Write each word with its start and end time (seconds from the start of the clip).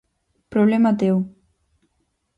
Problema 0.55 0.89
teu. 1.03 1.17